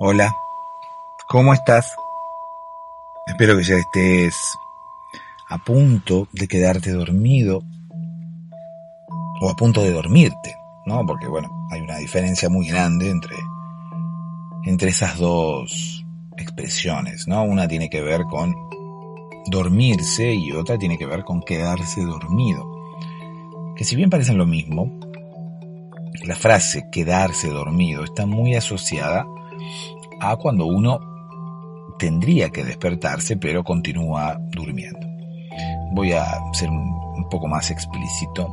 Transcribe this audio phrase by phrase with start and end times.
[0.00, 0.32] Hola,
[1.26, 1.96] ¿cómo estás?
[3.26, 4.56] Espero que ya estés
[5.48, 7.64] a punto de quedarte dormido
[9.40, 10.54] o a punto de dormirte,
[10.86, 11.04] ¿no?
[11.04, 13.34] Porque bueno, hay una diferencia muy grande entre,
[14.66, 16.04] entre esas dos
[16.36, 17.42] expresiones, ¿no?
[17.42, 18.54] Una tiene que ver con
[19.50, 22.64] dormirse y otra tiene que ver con quedarse dormido.
[23.74, 24.96] Que si bien parecen lo mismo,
[26.22, 29.26] la frase quedarse dormido está muy asociada
[30.20, 31.00] a cuando uno
[31.98, 35.06] tendría que despertarse pero continúa durmiendo.
[35.92, 38.48] Voy a ser un poco más explícito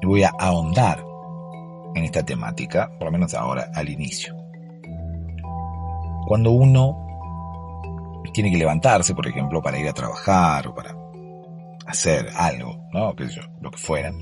[0.00, 1.04] y voy a ahondar
[1.94, 4.36] en esta temática, por lo menos ahora al inicio.
[6.26, 7.06] Cuando uno
[8.32, 10.94] tiene que levantarse, por ejemplo, para ir a trabajar o para
[11.86, 13.14] hacer algo, ¿no?
[13.60, 14.12] Lo que fuera.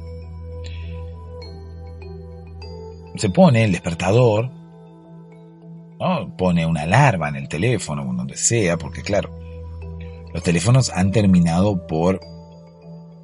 [3.16, 4.50] Se pone el despertador
[6.36, 9.36] Pone una alarma en el teléfono donde sea, porque claro,
[10.32, 12.20] los teléfonos han terminado por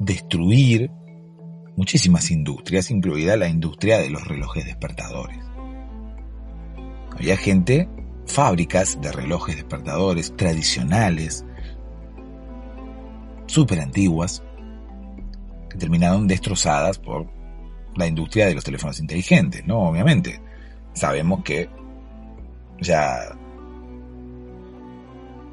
[0.00, 0.90] destruir
[1.76, 5.38] muchísimas industrias, incluida la industria de los relojes despertadores.
[7.12, 7.88] Había gente,
[8.26, 11.44] fábricas de relojes despertadores tradicionales,
[13.46, 14.42] súper antiguas,
[15.70, 17.30] que terminaron destrozadas por
[17.96, 19.88] la industria de los teléfonos inteligentes, ¿no?
[19.88, 20.40] Obviamente.
[20.94, 21.68] Sabemos que
[22.80, 23.36] ya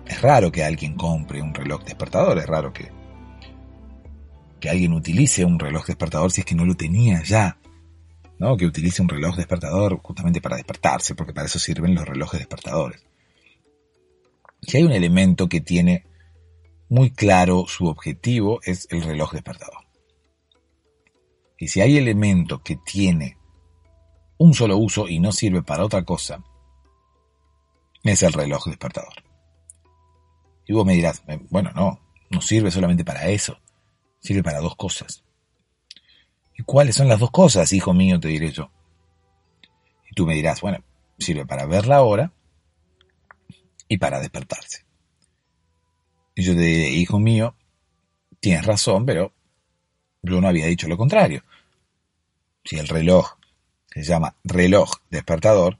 [0.06, 2.92] es raro que alguien compre un reloj despertador, es raro que,
[4.60, 7.58] que alguien utilice un reloj despertador si es que no lo tenía ya.
[8.42, 8.58] ¿no?
[8.58, 13.06] Que utilice un reloj despertador justamente para despertarse, porque para eso sirven los relojes despertadores.
[14.64, 16.06] Si hay un elemento que tiene
[16.90, 19.86] muy claro su objetivo, es el reloj despertador.
[21.58, 23.38] Y si hay elemento que tiene
[24.40, 26.44] un solo uso y no sirve para otra cosa,
[28.04, 29.14] es el reloj despertador.
[30.66, 32.00] Y vos me dirás, bueno, no,
[32.30, 33.60] no sirve solamente para eso,
[34.20, 35.24] sirve para dos cosas.
[36.58, 38.20] ¿Y cuáles son las dos cosas, hijo mío?
[38.20, 38.72] Te diré yo.
[40.10, 40.84] Y tú me dirás, bueno,
[41.20, 42.34] sirve para ver la hora
[43.88, 44.86] y para despertarse.
[46.36, 47.56] Y yo te diré, hijo mío,
[48.40, 49.34] tienes razón, pero
[50.22, 51.44] yo no había dicho lo contrario.
[52.64, 53.38] Si el reloj
[53.88, 55.80] se llama reloj despertador,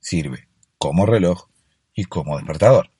[0.00, 1.49] sirve como reloj
[1.94, 2.90] y como despertador.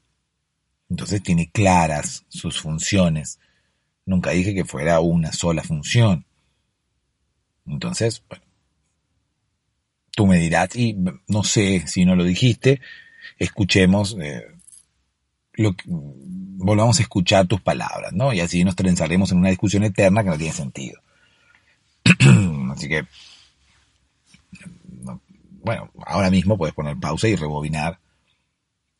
[0.89, 3.39] Entonces tiene claras sus funciones.
[4.05, 6.27] Nunca dije que fuera una sola función.
[7.67, 8.45] Entonces, bueno,
[10.11, 10.97] tú me dirás, y
[11.29, 12.81] no sé si no lo dijiste,
[13.39, 14.47] escuchemos, eh,
[15.87, 18.33] volvamos a escuchar tus palabras, ¿no?
[18.33, 21.01] Y así nos trenzaremos en una discusión eterna que no tiene sentido.
[22.73, 23.07] así que,
[25.63, 28.01] bueno, ahora mismo puedes poner pausa y rebobinar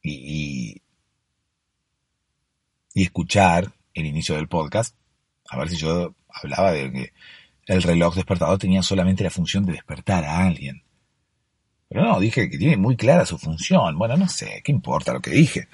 [0.03, 0.83] y,
[2.95, 4.95] y, escuchar el inicio del podcast,
[5.49, 7.13] a ver si yo hablaba de que
[7.67, 10.83] el reloj despertador tenía solamente la función de despertar a alguien.
[11.89, 13.99] Pero no, dije que tiene muy clara su función.
[13.99, 15.69] Bueno, no sé, ¿qué importa lo que dije?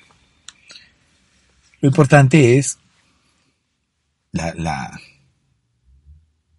[1.81, 2.79] Lo importante es
[4.33, 5.01] la, la,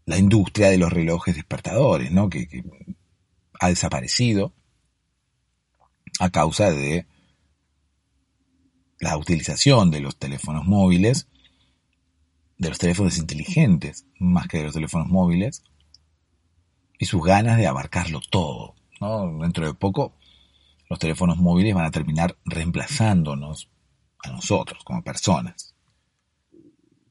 [0.06, 2.30] la industria de los relojes despertadores, ¿no?
[2.30, 2.64] Que, que
[3.60, 4.54] ha desaparecido
[6.20, 7.06] a causa de
[9.00, 11.28] la utilización de los teléfonos móviles,
[12.58, 15.64] de los teléfonos inteligentes, más que de los teléfonos móviles,
[16.98, 18.76] y sus ganas de abarcarlo todo.
[19.40, 20.14] Dentro de poco,
[20.90, 23.70] los teléfonos móviles van a terminar reemplazándonos
[24.24, 25.76] a nosotros como personas.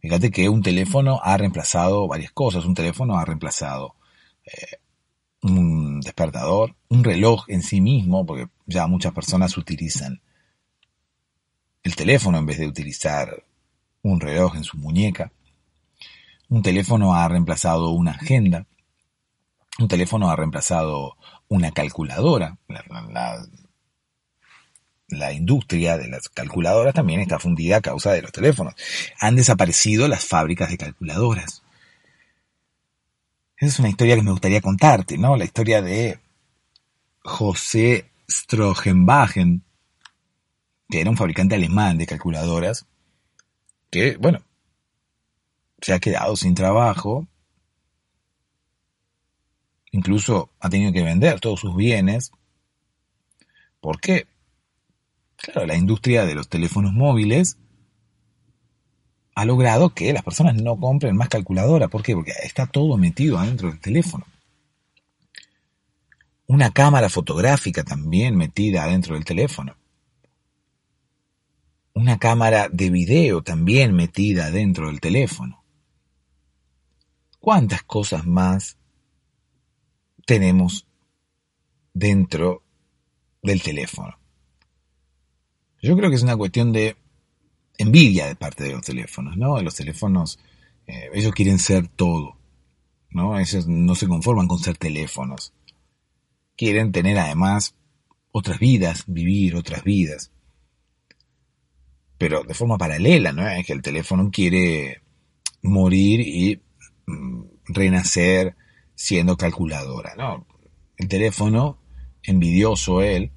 [0.01, 2.65] Fíjate que un teléfono ha reemplazado varias cosas.
[2.65, 3.95] Un teléfono ha reemplazado
[4.45, 4.79] eh,
[5.43, 10.21] un despertador, un reloj en sí mismo, porque ya muchas personas utilizan
[11.87, 13.45] el teléfono en vez de utilizar
[14.03, 15.31] un reloj en su muñeca.
[16.49, 18.67] Un teléfono ha reemplazado una agenda.
[19.79, 22.59] Un teléfono ha reemplazado una calculadora.
[25.09, 28.75] La, industria de las calculadoras también está fundida a causa de los teléfonos.
[29.21, 31.63] Han desaparecido las fábricas de calculadoras.
[33.59, 35.37] Esa es una historia que me gustaría contarte, ¿no?
[35.37, 36.19] La historia de
[37.23, 39.63] José Strogenbachen,
[40.89, 42.87] que era un fabricante alemán de calculadoras,
[43.91, 44.43] que, bueno,
[45.81, 47.27] se ha quedado sin trabajo,
[49.93, 52.33] incluso ha tenido que vender todos sus bienes,
[53.81, 54.27] porque,
[55.37, 57.59] claro, la industria de los teléfonos móviles
[59.35, 61.89] ha logrado que las personas no compren más calculadora.
[61.89, 62.15] ¿Por qué?
[62.15, 64.25] Porque está todo metido adentro del teléfono.
[66.49, 69.77] una cámara fotográfica también metida adentro del teléfono,
[71.97, 75.65] una cámara de video también metida dentro del teléfono.
[77.41, 78.77] ¿Cuántas cosas más
[80.27, 80.87] tenemos
[81.95, 82.63] dentro
[83.43, 84.19] del teléfono?
[85.81, 86.99] Yo creo que es una cuestión de
[87.79, 89.59] envidia de parte de los teléfonos, ¿no?
[89.63, 90.39] Los teléfonos,
[90.87, 92.37] eh, ellos quieren ser todo,
[93.09, 93.39] ¿no?
[93.41, 95.55] Ellos no se conforman con ser teléfonos.
[96.57, 97.75] Quieren tener además
[98.33, 100.31] otras vidas, vivir otras vidas.
[102.19, 103.47] Pero de forma paralela, ¿no?
[103.49, 105.03] Es que el teléfono quiere
[105.63, 106.61] morir y
[107.07, 108.57] mm, renacer
[108.95, 110.47] siendo calculadora, ¿no?
[110.97, 111.79] El teléfono,
[112.23, 113.31] envidioso él,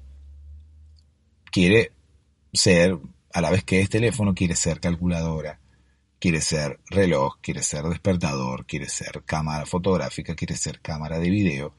[1.50, 1.92] quiere
[2.52, 2.98] ser
[3.32, 5.60] a la vez que es teléfono, quiere ser calculadora,
[6.18, 11.74] quiere ser reloj, quiere ser despertador, quiere ser cámara fotográfica, quiere ser cámara de video,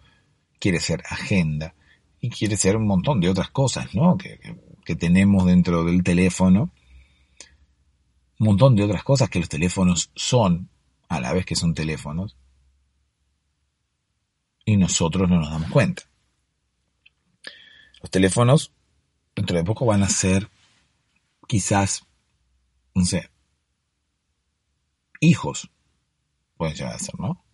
[0.59, 1.73] quiere ser agenda
[2.19, 4.17] y quiere ser un montón de otras cosas, ¿no?
[4.17, 4.39] Que,
[4.85, 6.71] que tenemos dentro del teléfono.
[8.41, 10.67] Un montón de otras cosas que los teléfonos son,
[11.09, 12.35] a la vez que son teléfonos,
[14.65, 16.09] y nosotros no nos damos cuenta.
[18.01, 18.73] Los teléfonos,
[19.35, 20.49] dentro de poco, van a ser
[21.47, 22.07] quizás,
[22.95, 23.29] no sé,
[25.19, 25.69] hijos
[26.57, 27.45] pueden llegar a ser, ¿no?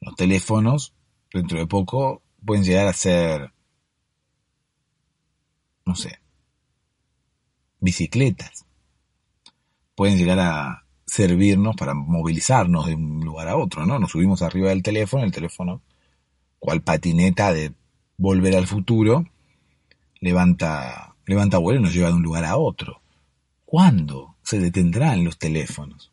[0.00, 0.94] Los teléfonos,
[1.32, 3.52] dentro de poco, pueden llegar a ser,
[5.84, 6.20] no sé,
[7.80, 8.64] bicicletas.
[9.94, 13.98] Pueden llegar a servirnos para movilizarnos de un lugar a otro, ¿no?
[13.98, 15.82] Nos subimos arriba del teléfono, el teléfono,
[16.58, 17.72] cual patineta de
[18.16, 19.24] volver al futuro,
[20.20, 23.00] levanta levanta vuelo y nos lleva de un lugar a otro.
[23.64, 26.12] ¿Cuándo se detendrán los teléfonos?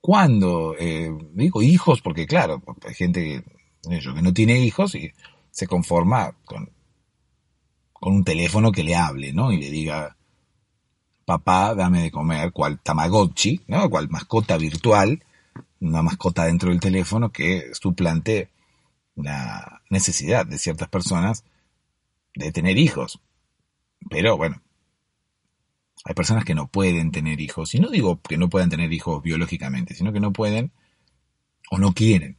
[0.00, 0.74] ¿Cuándo?
[0.78, 3.44] Eh, digo hijos, porque claro, hay gente
[3.88, 5.12] que, no tiene hijos y
[5.50, 6.70] se conforma con,
[7.92, 9.52] con un teléfono que le hable, ¿no?
[9.52, 10.16] Y le diga,
[11.24, 13.88] papá, dame de comer, cual Tamagotchi, ¿no?
[13.90, 15.22] Cual mascota virtual,
[15.80, 18.50] una mascota dentro del teléfono que suplante
[19.16, 21.44] la necesidad de ciertas personas
[22.34, 23.20] de tener hijos.
[24.10, 24.60] Pero bueno,
[26.04, 27.74] hay personas que no pueden tener hijos.
[27.74, 30.72] Y no digo que no puedan tener hijos biológicamente, sino que no pueden
[31.70, 32.36] o no quieren.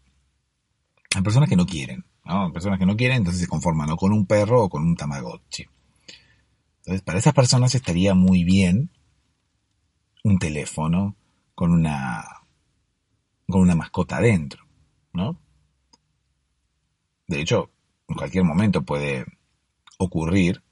[1.15, 2.51] Hay personas que no quieren, ¿no?
[2.51, 5.65] Personas que no quieren, entonces se conforman o con un perro o con un tamagotchi.
[6.85, 8.91] Entonces, para esas personas estaría muy bien
[10.23, 11.15] un teléfono
[11.55, 12.23] con una
[13.47, 14.65] con una mascota adentro,
[15.13, 15.39] ¿no?
[17.27, 17.71] De hecho,
[18.07, 19.25] en cualquier momento puede
[19.97, 20.63] ocurrir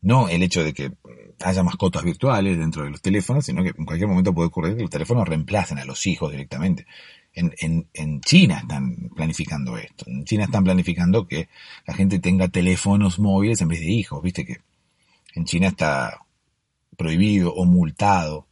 [0.00, 0.92] no el hecho de que
[1.42, 4.82] haya mascotas virtuales dentro de los teléfonos, sino que en cualquier momento puede ocurrir que
[4.82, 6.86] los teléfonos reemplacen a los hijos directamente.
[7.34, 10.04] En, China están planificando esto.
[10.06, 11.48] En China están planificando que
[11.86, 14.22] la gente tenga teléfonos móviles en vez de hijos.
[14.22, 14.58] Viste que
[15.34, 16.24] en China está
[16.96, 18.46] prohibido o multado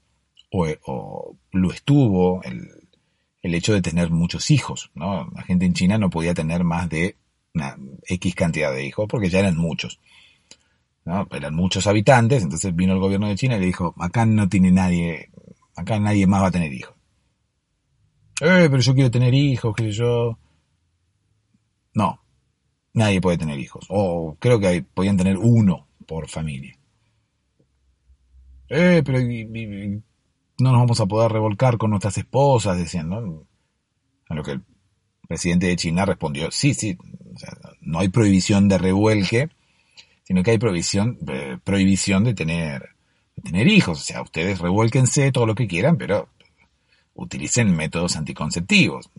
[0.50, 4.90] o, lo estuvo el, hecho de tener muchos hijos.
[4.94, 5.30] ¿no?
[5.34, 7.16] La gente en China no podía tener más de
[7.54, 7.76] una
[8.06, 10.00] X cantidad de hijos porque ya eran muchos.
[11.04, 14.70] Eran muchos habitantes, entonces vino el gobierno de China y le dijo, acá no tiene
[14.70, 15.30] nadie,
[15.74, 16.94] acá nadie más va a tener hijos.
[18.44, 20.36] Eh, pero yo quiero tener hijos, que yo...
[21.94, 22.20] No,
[22.92, 23.86] nadie puede tener hijos.
[23.88, 26.76] O creo que podían tener uno por familia.
[28.68, 33.46] Eh, pero no nos vamos a poder revolcar con nuestras esposas, decían, ¿no?
[34.28, 34.62] A lo que el
[35.28, 36.98] presidente de China respondió, sí, sí,
[37.80, 39.50] no hay prohibición de revuelque,
[40.24, 42.88] sino que hay prohibición, eh, prohibición de tener,
[43.36, 44.00] de tener hijos.
[44.00, 46.28] O sea, ustedes revuélquense todo lo que quieran, pero
[47.14, 49.10] utilicen métodos anticonceptivos.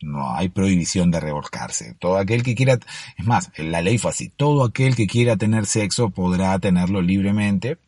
[0.00, 1.94] No hay prohibición de revolcarse.
[1.98, 2.78] Todo aquel que quiera,
[3.16, 7.78] es más, la ley fue así, todo aquel que quiera tener sexo podrá tenerlo libremente,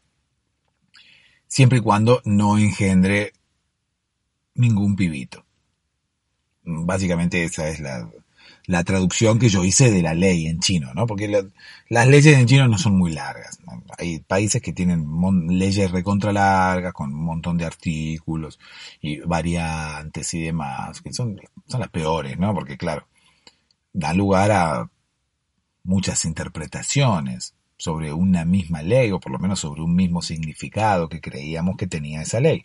[1.46, 3.32] siempre y cuando no engendre
[4.54, 5.44] ningún pibito.
[6.62, 8.10] Básicamente esa es la,
[8.66, 11.06] la traducción que yo hice de la ley en chino, ¿no?
[11.06, 11.28] Porque
[11.88, 13.58] las leyes en chino no son muy largas.
[13.98, 15.06] Hay países que tienen
[15.48, 18.58] leyes recontra largas con un montón de artículos
[19.00, 22.52] y variantes y demás, que son, son las peores, ¿no?
[22.54, 23.06] Porque claro,
[23.92, 24.90] dan lugar a
[25.84, 31.20] muchas interpretaciones sobre una misma ley o por lo menos sobre un mismo significado que
[31.20, 32.64] creíamos que tenía esa ley.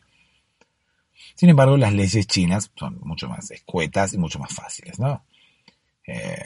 [1.36, 5.24] Sin embargo, las leyes chinas son mucho más escuetas y mucho más fáciles, ¿no?
[6.08, 6.44] Eh,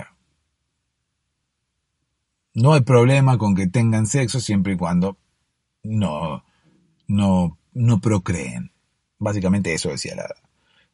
[2.55, 5.17] no hay problema con que tengan sexo siempre y cuando
[5.83, 6.43] no,
[7.07, 8.71] no, no procreen.
[9.17, 10.35] Básicamente eso decía la,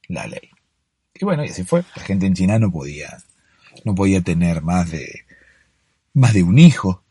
[0.08, 0.50] la ley.
[1.14, 1.84] Y bueno, y así fue.
[1.96, 3.18] La gente en China no podía,
[3.86, 5.26] no podía tener más de,
[6.14, 7.04] más de un hijo,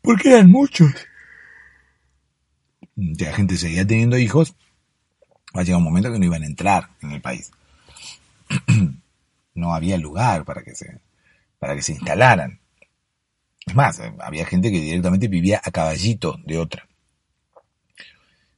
[0.00, 0.92] porque eran muchos.
[2.96, 4.54] La gente seguía teniendo hijos,
[5.54, 7.50] va a llegar un momento que no iban a entrar en el país.
[9.54, 11.00] no había lugar para que se,
[11.58, 12.60] para que se instalaran.
[13.66, 16.86] Es más, había gente que directamente vivía a caballito de otra.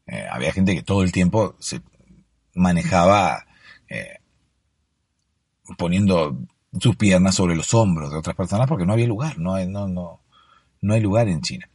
[0.06, 1.80] Eh, había gente que todo el tiempo se
[2.54, 3.46] manejaba
[3.88, 4.18] eh,
[5.76, 6.38] poniendo
[6.80, 9.88] sus piernas sobre los hombros de otras personas porque no había lugar, no hay, no,
[9.88, 10.20] no,
[10.80, 11.68] no hay lugar en China.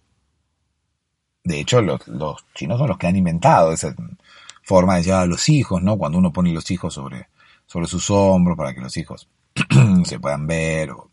[1.43, 3.95] De hecho, los, los chinos son los que han inventado esa
[4.63, 5.97] forma de llevar a los hijos, ¿no?
[5.97, 7.27] Cuando uno pone los hijos sobre,
[7.71, 9.29] sobre sus hombros para que los hijos
[10.03, 11.09] se puedan ver, o,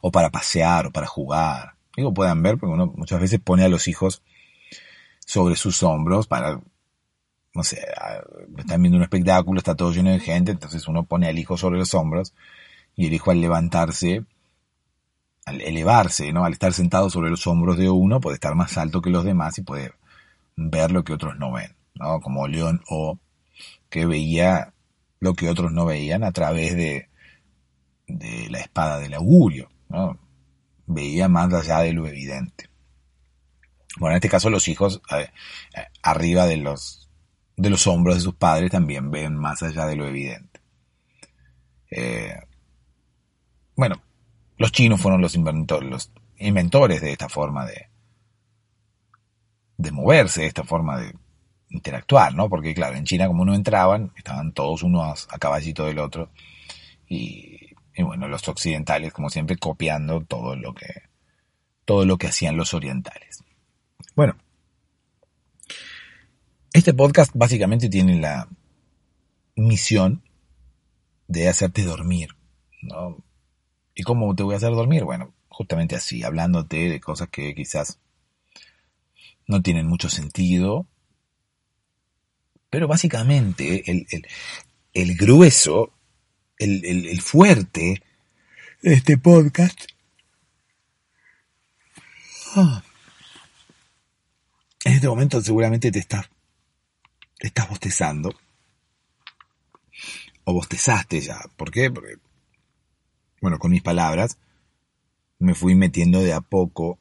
[0.00, 1.74] o para pasear, o para jugar.
[1.96, 4.22] Digo, puedan ver, porque uno muchas veces pone a los hijos
[5.26, 6.60] sobre sus hombros para
[7.52, 7.84] no sé,
[8.56, 11.80] están viendo un espectáculo, está todo lleno de gente, entonces uno pone al hijo sobre
[11.80, 12.32] los hombros
[12.94, 14.24] y el hijo al levantarse,
[15.44, 16.44] al elevarse, ¿no?
[16.44, 19.58] Al estar sentado sobre los hombros de uno, puede estar más alto que los demás
[19.58, 19.92] y puede
[20.54, 22.20] ver lo que otros no ven, ¿no?
[22.20, 23.18] Como León O,
[23.90, 24.71] que veía
[25.22, 27.08] lo que otros no veían a través de,
[28.08, 30.18] de la espada del augurio, ¿no?
[30.86, 32.68] Veía más allá de lo evidente.
[33.98, 35.00] Bueno, en este caso los hijos
[36.02, 37.08] arriba de los
[37.56, 40.60] de los hombros de sus padres también ven más allá de lo evidente.
[41.92, 42.34] Eh,
[43.76, 44.02] bueno,
[44.56, 47.86] los chinos fueron los los inventores de esta forma de,
[49.76, 51.14] de moverse, de esta forma de
[51.72, 52.48] interactuar, ¿no?
[52.48, 56.30] Porque claro, en China como no entraban, estaban todos uno a, caballito del otro
[57.08, 60.86] y, y, bueno, los occidentales como siempre copiando todo lo que
[61.84, 63.42] todo lo que hacían los orientales.
[64.14, 64.36] Bueno,
[66.72, 68.48] este podcast básicamente tiene la
[69.56, 70.22] misión
[71.26, 72.36] de hacerte dormir,
[72.82, 73.22] ¿no?
[73.94, 75.04] ¿Y cómo te voy a hacer dormir?
[75.04, 78.00] Bueno, justamente así, hablándote de cosas que quizás
[79.46, 80.86] no tienen mucho sentido,
[82.72, 83.84] pero básicamente
[84.94, 85.92] el, grueso,
[86.56, 88.02] el, fuerte
[88.80, 89.78] de este podcast
[92.56, 92.82] ah,
[94.86, 96.26] en este momento seguramente te está
[97.40, 98.34] estás bostezando.
[100.44, 101.40] O bostezaste ya.
[101.56, 101.90] ¿Por qué?
[101.90, 102.14] Porque,
[103.42, 104.38] bueno, con mis palabras,
[105.38, 106.98] me fui metiendo de a poco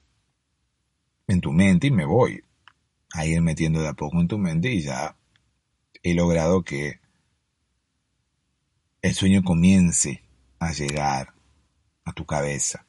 [1.27, 2.43] en tu mente y me voy
[3.13, 5.15] a ir metiendo de a poco en tu mente y ya
[6.03, 6.99] he logrado que
[9.01, 10.23] el sueño comience
[10.59, 11.33] a llegar
[12.05, 12.85] a tu cabeza.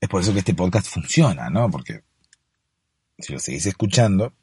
[0.00, 1.70] Es por eso que este podcast funciona, ¿no?
[1.70, 2.02] Porque
[3.18, 4.34] si lo seguís escuchando,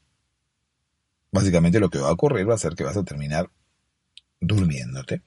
[1.32, 3.50] básicamente lo que va a ocurrir va a ser que vas a terminar
[4.40, 5.22] durmiéndote.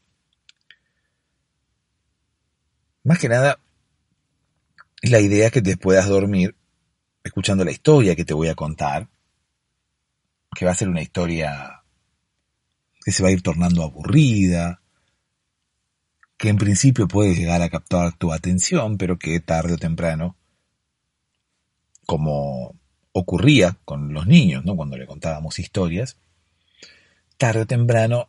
[3.04, 3.58] Más que nada,
[5.02, 6.54] la idea es que te puedas dormir
[7.24, 9.08] escuchando la historia que te voy a contar,
[10.54, 11.82] que va a ser una historia
[13.04, 14.80] que se va a ir tornando aburrida,
[16.36, 20.36] que en principio puede llegar a captar tu atención, pero que tarde o temprano,
[22.06, 22.74] como
[23.12, 24.76] ocurría con los niños, ¿no?
[24.76, 26.16] Cuando le contábamos historias,
[27.38, 28.28] tarde o temprano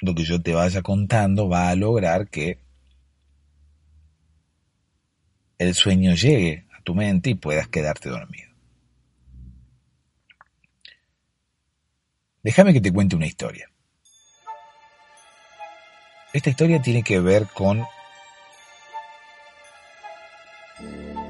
[0.00, 2.58] lo que yo te vaya contando va a lograr que
[5.58, 8.55] el sueño llegue a tu mente y puedas quedarte dormido.
[12.46, 13.68] Déjame que te cuente una historia.
[16.32, 17.84] Esta historia tiene que ver con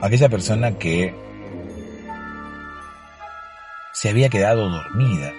[0.02, 1.14] aquella persona que
[3.94, 5.32] se había quedado dormida.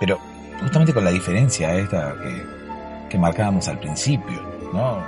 [0.00, 0.18] Pero
[0.60, 2.14] justamente con la diferencia esta
[3.10, 4.40] que, marcábamos al principio,
[4.72, 5.04] ¿no?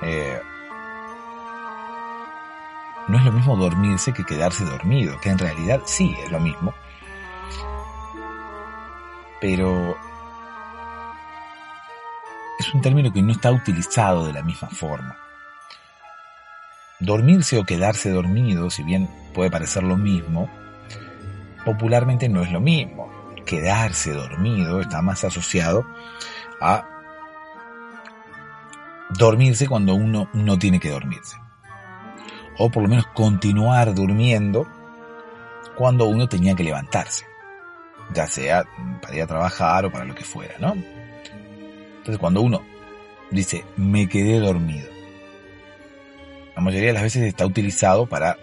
[0.00, 0.40] Eh,
[3.08, 6.72] no es lo mismo dormirse que quedarse dormido, que en realidad sí es lo mismo.
[9.46, 9.96] Pero
[12.58, 15.16] es un término que no está utilizado de la misma forma.
[16.98, 20.50] Dormirse o quedarse dormido, si bien puede parecer lo mismo,
[21.64, 23.08] popularmente no es lo mismo.
[23.46, 25.86] Quedarse dormido está más asociado
[26.60, 26.84] a
[29.16, 31.36] dormirse cuando uno no tiene que dormirse.
[32.58, 34.66] O por lo menos continuar durmiendo
[35.76, 37.35] cuando uno tenía que levantarse.
[38.12, 38.64] Ya sea
[39.02, 40.74] para ir a trabajar o para lo que fuera, ¿no?
[41.98, 42.62] Entonces cuando uno
[43.30, 44.88] dice, me quedé dormido,
[46.54, 48.38] la mayoría de las veces está utilizado para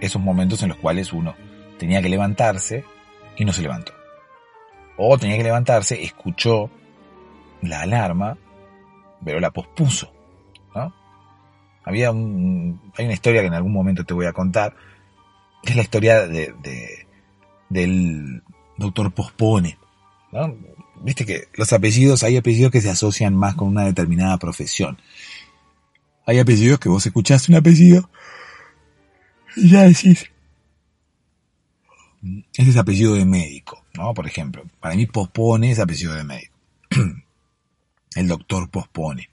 [0.00, 1.34] esos momentos en los cuales uno
[1.78, 2.84] tenía que levantarse
[3.36, 3.92] y no se levantó.
[4.96, 6.70] O tenía que levantarse, escuchó
[7.62, 8.38] la alarma,
[9.24, 10.12] pero la pospuso,
[10.74, 10.94] ¿no?
[11.84, 14.74] Había un, hay una historia que en algún momento te voy a contar,
[15.62, 16.54] que es la historia de,
[17.68, 18.42] del
[18.76, 19.78] doctor Pospone,
[20.32, 20.56] ¿no?
[21.02, 24.98] Viste que los apellidos, hay apellidos que se asocian más con una determinada profesión.
[26.26, 28.10] Hay apellidos que vos escuchás un apellido
[29.56, 30.30] y ya decís,
[32.54, 34.12] ese es apellido de médico, ¿no?
[34.14, 36.54] Por ejemplo, para mí pospone es apellido de médico.
[38.14, 39.30] El doctor pospone.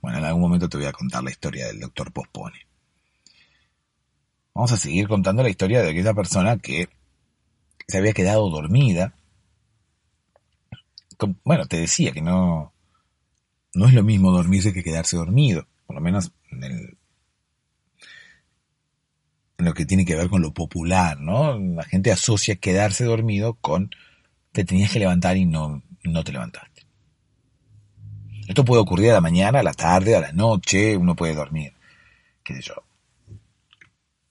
[0.00, 2.66] Bueno, en algún momento te voy a contar la historia del doctor pospone.
[4.54, 6.88] Vamos a seguir contando la historia de aquella persona que
[7.88, 9.14] se había quedado dormida.
[11.42, 12.72] Bueno, te decía que no,
[13.74, 16.98] no es lo mismo dormirse que quedarse dormido, por lo menos en, el,
[19.58, 21.58] en lo que tiene que ver con lo popular, ¿no?
[21.58, 23.90] La gente asocia quedarse dormido con
[24.52, 26.82] te tenías que levantar y no, no te levantaste.
[28.46, 31.72] Esto puede ocurrir a la mañana, a la tarde, a la noche, uno puede dormir,
[32.44, 32.74] qué sé yo,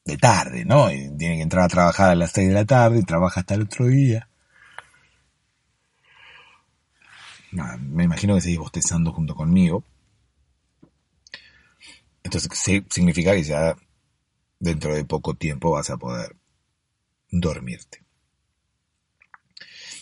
[0.07, 0.91] de tarde, ¿no?
[0.91, 3.55] Y tiene que entrar a trabajar a las 6 de la tarde y trabaja hasta
[3.55, 4.27] el otro día.
[7.79, 9.83] me imagino que seguís bostezando junto conmigo.
[12.23, 12.49] Entonces
[12.89, 13.75] significa que ya
[14.59, 16.35] dentro de poco tiempo vas a poder
[17.29, 18.03] dormirte.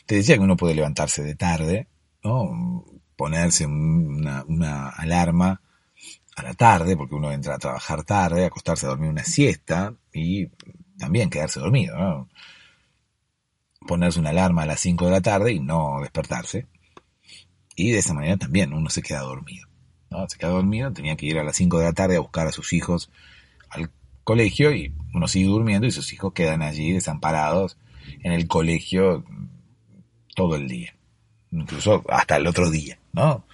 [0.06, 1.88] Te decía que uno puede levantarse de tarde,
[2.24, 2.86] ¿no?
[3.16, 5.62] ponerse una, una alarma
[6.36, 10.48] a la tarde, porque uno entra a trabajar tarde, acostarse a dormir una siesta y
[10.98, 12.30] también quedarse dormido, ¿no?
[13.88, 16.68] Ponerse una alarma a las 5 de la tarde y no despertarse.
[17.76, 19.68] Y de esa manera también uno se queda dormido.
[20.10, 20.28] ¿no?
[20.28, 22.52] Se queda dormido, tenía que ir a las 5 de la tarde a buscar a
[22.52, 23.12] sus hijos
[23.70, 23.92] al
[24.24, 27.78] colegio y uno sigue durmiendo y sus hijos quedan allí desamparados
[28.24, 29.24] en el colegio
[30.36, 30.96] todo el día.
[31.52, 33.46] Incluso hasta el otro día, ¿no?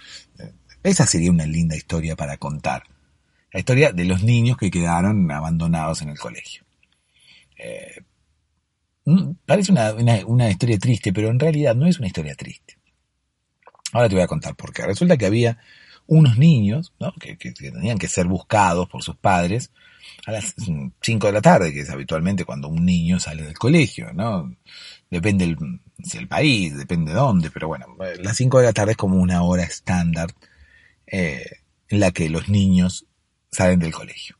[0.82, 2.82] Esa sería una linda historia para contar.
[3.52, 6.64] La historia de los niños que quedaron abandonados en el colegio.
[7.56, 8.00] Eh,
[9.04, 12.78] mm, parece una, historia triste, pero en realidad no es una historia triste.
[13.92, 14.84] Ahora te voy a contar por qué.
[14.86, 15.58] Resulta que había
[16.06, 19.70] unos niños que, tenían que ser buscados por sus padres
[20.26, 20.54] a las
[21.00, 24.56] 5 de la tarde, que es habitualmente cuando un niño sale del colegio, ¿no?
[25.10, 27.86] Depende del, país, depende de dónde, pero bueno,
[28.20, 30.30] las 5 de la tarde es como una hora estándar
[31.12, 31.44] eh,
[31.88, 33.06] en la que los niños
[33.50, 34.36] salen del colegio.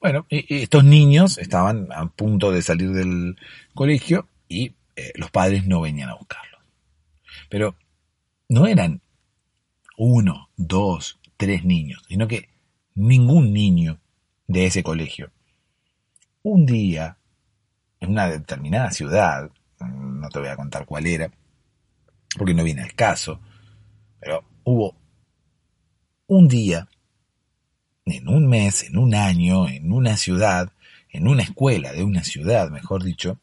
[0.00, 3.36] Bueno, estos niños estaban a punto de salir del
[3.74, 6.62] colegio y eh, los padres no venían a buscarlos.
[7.50, 7.74] Pero
[8.48, 9.02] no eran
[9.96, 12.48] uno, dos, tres niños, sino que
[12.94, 13.98] ningún niño
[14.46, 15.32] de ese colegio.
[16.42, 17.18] Un día,
[18.00, 21.30] en una determinada ciudad, no te voy a contar cuál era,
[22.36, 23.40] porque no viene al caso,
[24.20, 24.94] pero hubo
[26.28, 26.88] un día,
[28.04, 30.70] en un mes, en un año, en una ciudad,
[31.10, 33.40] en una escuela de una ciudad, mejor dicho,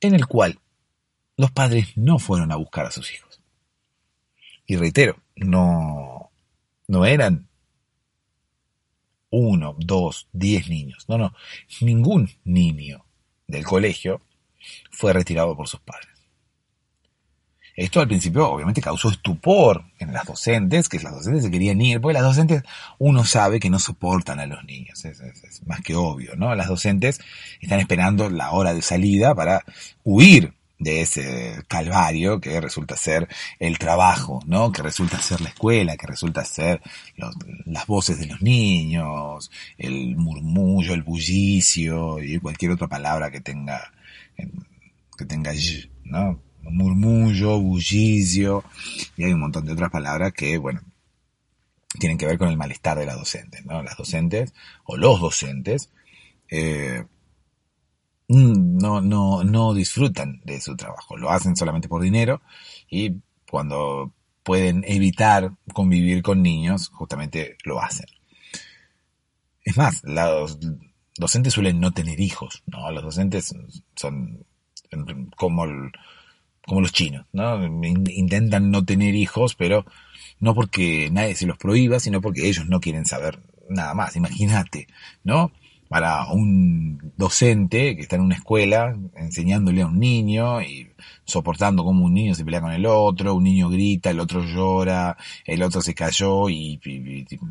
[0.00, 0.60] en el cual
[1.36, 3.40] los padres no fueron a buscar a sus hijos.
[4.66, 6.30] Y reitero, no,
[6.86, 7.48] no eran
[9.30, 11.06] uno, dos, diez niños.
[11.08, 11.34] No, no.
[11.80, 13.06] Ningún niño
[13.46, 14.20] del colegio
[14.90, 16.11] fue retirado por sus padres.
[17.74, 22.00] Esto al principio obviamente causó estupor en las docentes, que las docentes se querían ir,
[22.00, 22.62] porque las docentes
[22.98, 25.22] uno sabe que no soportan a los niños, es,
[25.66, 26.54] más que obvio, ¿no?
[26.54, 27.20] Las docentes
[27.60, 29.64] están esperando la hora de salida para
[30.04, 34.72] huir de ese calvario que resulta ser el trabajo, ¿no?
[34.72, 36.82] Que resulta ser la escuela, que resulta ser
[37.64, 43.92] las voces de los niños, el murmullo, el bullicio y cualquier otra palabra que tenga,
[45.16, 45.52] que tenga,
[46.04, 46.40] ¿no?
[46.62, 48.64] Murmullo, bullicio,
[49.16, 50.80] y hay un montón de otras palabras que, bueno,
[51.98, 53.82] tienen que ver con el malestar de las docentes, ¿no?
[53.82, 55.90] Las docentes, o los docentes,
[56.48, 57.04] eh,
[58.28, 62.40] no, no, no disfrutan de su trabajo, lo hacen solamente por dinero
[62.88, 63.16] y
[63.50, 68.06] cuando pueden evitar convivir con niños, justamente lo hacen.
[69.64, 70.58] Es más, los
[71.16, 72.90] docentes suelen no tener hijos, ¿no?
[72.90, 73.54] Los docentes
[73.94, 74.44] son
[75.36, 75.66] como
[76.66, 77.64] como los chinos, ¿no?
[77.84, 79.84] Intentan no tener hijos, pero
[80.40, 84.16] no porque nadie se los prohíba, sino porque ellos no quieren saber nada más.
[84.16, 84.88] Imagínate,
[85.24, 85.52] ¿no?
[85.92, 90.90] Para un docente que está en una escuela enseñándole a un niño y
[91.26, 95.18] soportando como un niño se pelea con el otro, un niño grita, el otro llora,
[95.44, 96.80] el otro se cayó y,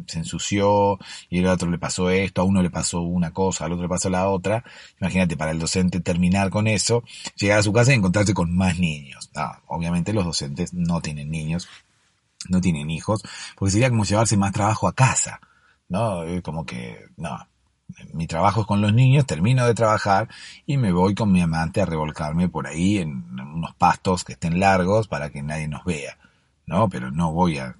[0.08, 0.98] se ensució
[1.30, 3.90] y el otro le pasó esto, a uno le pasó una cosa, al otro le
[3.90, 4.64] pasó la otra.
[5.00, 7.04] Imagínate para el docente terminar con eso,
[7.36, 9.30] llegar a su casa y encontrarse con más niños.
[9.68, 11.70] obviamente los docentes no tienen niños,
[12.50, 13.22] no tienen hijos,
[13.56, 15.40] porque sería como llevarse más trabajo a casa,
[15.90, 16.24] ¿no?
[16.42, 17.38] Como que, no,
[18.14, 20.30] mi trabajo es con los niños, termino de trabajar
[20.66, 24.60] y me voy con mi amante a revolcarme por ahí en unos pastos que estén
[24.60, 26.18] largos para que nadie nos vea,
[26.66, 26.90] ¿no?
[26.90, 27.76] Pero no voy a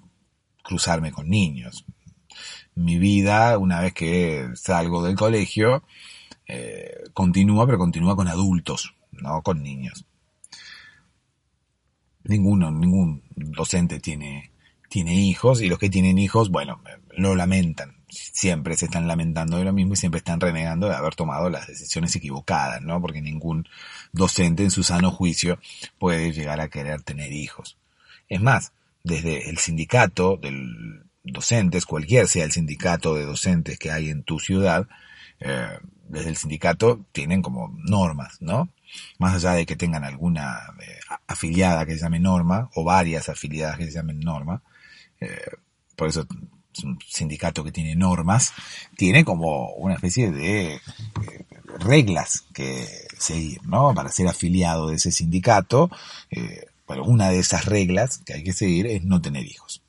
[0.62, 1.84] cruzarme con niños.
[2.74, 5.82] Mi vida, una vez que salgo del colegio,
[6.46, 10.04] eh, continúa, pero continúa con adultos, no con niños.
[12.24, 14.52] Ninguno, ningún docente tiene,
[14.88, 16.80] tiene hijos y los que tienen hijos, bueno,
[17.16, 21.14] lo lamentan siempre se están lamentando de lo mismo y siempre están renegando de haber
[21.14, 23.00] tomado las decisiones equivocadas, ¿no?
[23.00, 23.66] Porque ningún
[24.12, 25.58] docente en su sano juicio
[25.98, 27.78] puede llegar a querer tener hijos.
[28.28, 28.72] Es más,
[29.02, 30.52] desde el sindicato de
[31.24, 34.88] docentes, cualquier sea el sindicato de docentes que hay en tu ciudad,
[35.40, 38.68] eh, desde el sindicato tienen como normas, ¿no?
[39.18, 43.78] Más allá de que tengan alguna eh, afiliada que se llame norma, o varias afiliadas
[43.78, 44.62] que se llamen norma,
[45.20, 45.56] eh,
[45.96, 46.26] por eso
[46.84, 48.52] un sindicato que tiene normas,
[48.96, 50.80] tiene como una especie de eh,
[51.78, 52.86] reglas que
[53.18, 53.94] seguir, ¿no?
[53.94, 55.90] Para ser afiliado de ese sindicato,
[56.30, 56.66] eh,
[57.04, 59.82] una de esas reglas que hay que seguir es no tener hijos,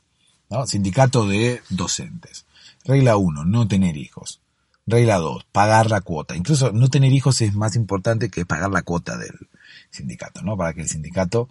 [0.50, 0.66] ¿no?
[0.68, 2.46] Sindicato de docentes.
[2.86, 4.42] Regla 1, no tener hijos.
[4.86, 6.36] Regla 2, pagar la cuota.
[6.36, 9.50] Incluso no tener hijos es más importante que pagar la cuota del
[9.90, 10.58] sindicato, ¿no?
[10.58, 11.50] Para que el sindicato,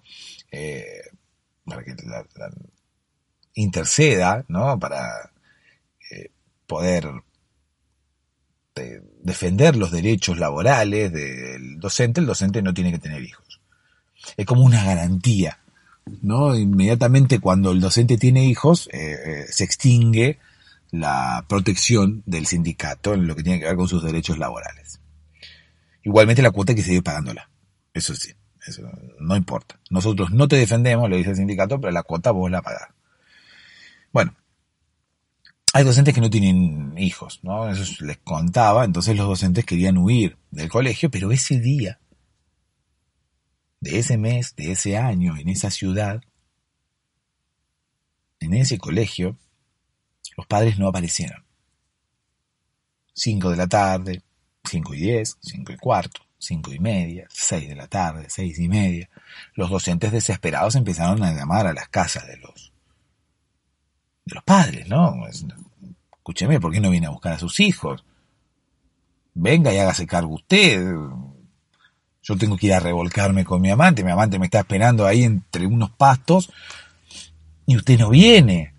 [0.50, 1.02] eh,
[1.64, 2.24] para que la,
[3.54, 4.78] interceda, ¿no?
[4.78, 5.30] Para
[6.10, 6.30] eh,
[6.66, 7.10] poder
[8.76, 13.60] eh, defender los derechos laborales del docente, el docente no tiene que tener hijos.
[14.36, 15.58] Es como una garantía,
[16.22, 16.56] ¿no?
[16.56, 20.38] Inmediatamente cuando el docente tiene hijos, eh, se extingue
[20.90, 25.00] la protección del sindicato en lo que tiene que ver con sus derechos laborales.
[26.04, 27.48] Igualmente la cuota hay que seguir pagándola.
[27.94, 28.32] Eso sí,
[28.66, 28.82] eso
[29.20, 29.78] no importa.
[29.90, 32.88] Nosotros no te defendemos, le dice el sindicato, pero la cuota vos la pagás.
[34.12, 34.36] Bueno,
[35.72, 37.68] hay docentes que no tienen hijos, ¿no?
[37.70, 41.98] Eso les contaba, entonces los docentes querían huir del colegio, pero ese día,
[43.80, 46.22] de ese mes, de ese año, en esa ciudad,
[48.40, 49.38] en ese colegio,
[50.36, 51.44] los padres no aparecieron.
[53.14, 54.22] Cinco de la tarde,
[54.64, 58.68] cinco y diez, cinco y cuarto, cinco y media, seis de la tarde, seis y
[58.68, 59.08] media.
[59.54, 62.71] Los docentes desesperados empezaron a llamar a las casas de los
[64.24, 65.26] de los padres, ¿no?
[66.12, 68.04] Escúcheme, ¿por qué no viene a buscar a sus hijos?
[69.34, 70.84] Venga y hágase cargo usted.
[72.22, 75.24] Yo tengo que ir a revolcarme con mi amante, mi amante me está esperando ahí
[75.24, 76.52] entre unos pastos
[77.66, 78.74] y usted no viene.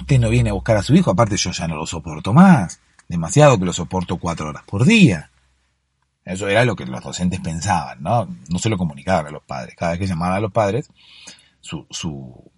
[0.00, 2.80] Usted no viene a buscar a su hijo, aparte yo ya no lo soporto más.
[3.06, 5.30] Demasiado que lo soporto cuatro horas por día.
[6.24, 8.28] Eso era lo que los docentes pensaban, ¿no?
[8.48, 9.74] No se lo comunicaban a los padres.
[9.76, 10.88] Cada vez que llamaban a los padres,
[11.60, 12.50] su, su,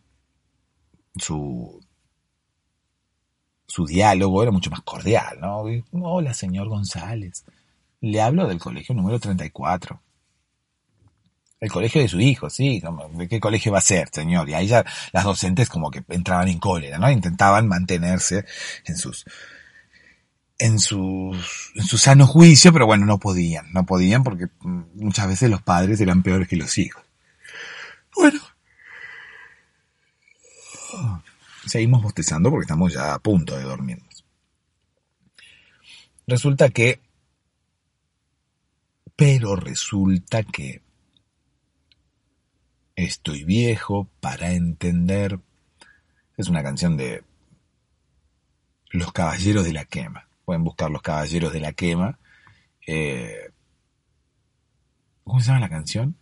[1.16, 1.80] su
[3.72, 5.64] su diálogo era mucho más cordial, ¿no?
[5.92, 7.46] Hola, señor González.
[8.02, 9.98] Le hablo del colegio número 34.
[11.58, 12.82] El colegio de su hijo, sí.
[13.14, 14.46] ¿De qué colegio va a ser, señor?
[14.50, 17.10] Y ahí ya las docentes como que entraban en cólera, ¿no?
[17.10, 18.44] Intentaban mantenerse
[18.84, 19.24] en sus,
[20.58, 25.48] en sus, en su sano juicio, pero bueno, no podían, no podían porque muchas veces
[25.48, 27.02] los padres eran peores que los hijos.
[28.14, 28.38] Bueno,
[31.66, 34.24] Seguimos bostezando porque estamos ya a punto de dormirnos.
[36.26, 37.00] Resulta que...
[39.16, 40.82] Pero resulta que...
[42.96, 45.40] Estoy viejo para entender.
[46.36, 47.24] Es una canción de
[48.90, 50.28] Los Caballeros de la Quema.
[50.44, 52.18] Pueden buscar Los Caballeros de la Quema.
[52.86, 53.50] Eh,
[55.24, 56.16] ¿Cómo se llama la canción?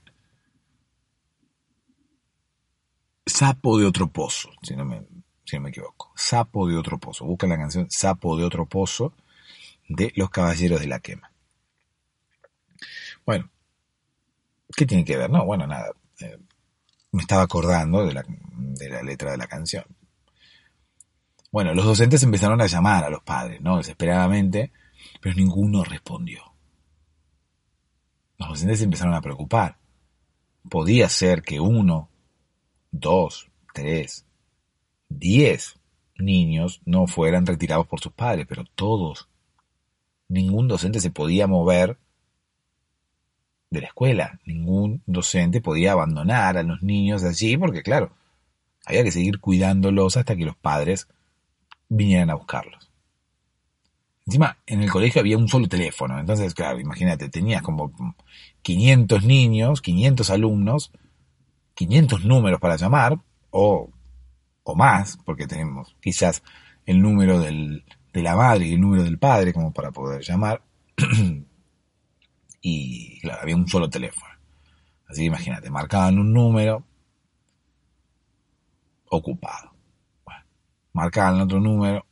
[3.27, 5.03] Sapo de otro pozo, si no me,
[5.51, 6.13] si no me equivoco.
[6.15, 7.25] Sapo de otro pozo.
[7.25, 9.13] Busca la canción Sapo de otro pozo
[9.89, 11.33] de Los Caballeros de la Quema.
[13.27, 13.51] Bueno,
[14.77, 15.29] ¿qué tiene que ver?
[15.29, 15.93] No, bueno, nada.
[16.21, 16.39] Eh,
[17.13, 19.85] me estaba acordando de la, de la letra de la canción.
[21.51, 23.79] Bueno, los docentes empezaron a llamar a los padres, ¿no?
[23.79, 24.73] Desesperadamente,
[25.21, 26.45] pero ninguno respondió.
[28.39, 29.79] Los docentes empezaron a preocupar.
[30.69, 32.09] Podía ser que uno,
[32.93, 34.25] dos, tres,
[35.11, 35.79] 10
[36.19, 39.29] niños no fueran retirados por sus padres, pero todos
[40.29, 41.99] ningún docente se podía mover
[43.71, 44.41] de la escuela.
[44.45, 48.13] Ningún docente podía abandonar a los niños allí porque, claro,
[48.87, 51.09] había que seguir cuidándolos hasta que los padres
[51.89, 52.91] vinieran a buscarlos.
[54.27, 56.19] Encima, en el colegio había un solo teléfono.
[56.19, 57.93] Entonces, claro, imagínate, tenías como
[58.63, 60.93] 500 niños, 500 alumnos,
[61.75, 63.19] 500 números para llamar,
[63.51, 63.91] o,
[64.63, 66.43] o más, porque tenemos quizás
[66.87, 70.63] el número del, de la madre y el número del padre como para poder llamar.
[72.61, 74.33] y claro, había un solo teléfono.
[75.09, 76.85] Así que imagínate, marcaban un número
[79.11, 79.73] ocupado.
[80.25, 80.45] Bueno,
[80.93, 82.07] marcaban otro número,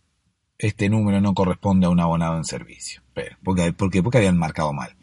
[0.58, 3.02] este número no corresponde a un abonado en servicio.
[3.44, 4.96] Porque, porque, porque habían marcado mal.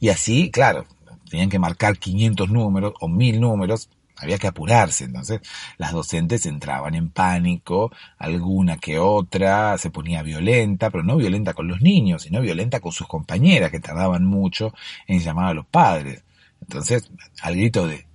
[0.00, 0.86] Y así, claro,
[1.30, 3.90] tenían que marcar 500 números o 1000 números
[4.22, 5.40] había que apurarse, entonces
[5.78, 11.68] las docentes entraban en pánico, alguna que otra se ponía violenta, pero no violenta con
[11.68, 14.72] los niños, sino violenta con sus compañeras que tardaban mucho
[15.06, 16.24] en llamar a los padres.
[16.60, 17.10] Entonces,
[17.42, 18.06] al grito de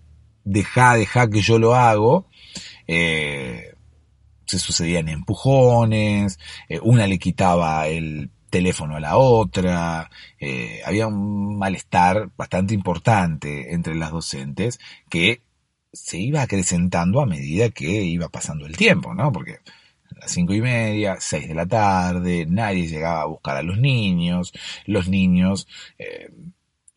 [0.43, 2.27] deja, deja que yo lo hago,
[2.87, 3.73] eh,
[4.45, 6.39] se sucedían empujones,
[6.69, 13.73] eh, una le quitaba el teléfono a la otra, eh, había un malestar bastante importante
[13.73, 15.41] entre las docentes que
[15.97, 19.31] se iba acrecentando a medida que iba pasando el tiempo, ¿no?
[19.31, 19.59] Porque
[20.15, 23.77] a las cinco y media, seis de la tarde, nadie llegaba a buscar a los
[23.77, 24.53] niños,
[24.85, 26.29] los niños, eh,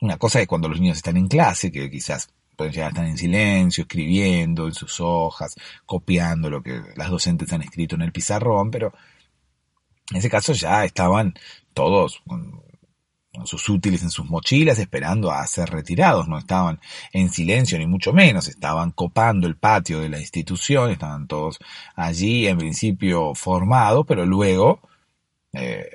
[0.01, 3.07] una cosa es cuando los niños están en clase, que quizás pueden llegar a estar
[3.07, 5.55] en silencio, escribiendo en sus hojas,
[5.87, 8.93] copiando lo que las docentes han escrito en el pizarrón, pero
[10.11, 11.35] en ese caso ya estaban
[11.73, 12.63] todos con
[13.45, 16.81] sus útiles en sus mochilas esperando a ser retirados, no estaban
[17.13, 21.59] en silencio ni mucho menos, estaban copando el patio de la institución, estaban todos
[21.95, 24.81] allí en principio formados, pero luego
[25.53, 25.89] eh,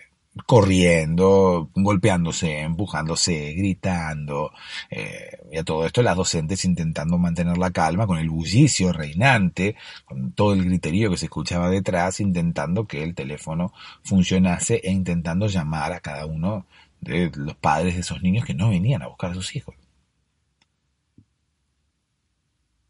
[0.46, 4.52] corriendo, golpeándose, empujándose, gritando,
[4.90, 9.76] eh, y a todo esto las docentes intentando mantener la calma con el bullicio reinante,
[10.06, 15.48] con todo el griterío que se escuchaba detrás, intentando que el teléfono funcionase e intentando
[15.48, 16.66] llamar a cada uno
[17.02, 19.76] de los padres de esos niños que no venían a buscar a sus hijos.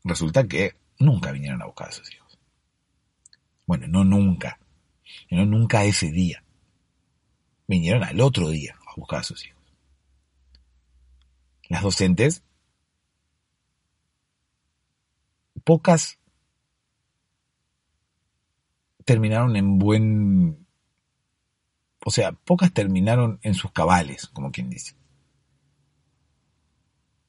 [0.04, 2.40] Resulta que nunca vinieron a buscar a sus hijos.
[3.66, 4.60] Bueno, no nunca,
[5.32, 6.44] no nunca ese día.
[7.68, 9.64] Vinieron al otro día a buscar a sus hijos.
[11.68, 12.44] Las docentes,
[15.64, 16.20] pocas
[19.04, 20.65] terminaron en buen
[22.08, 24.96] o sea, pocas terminaron en sus cabales, como quien dice.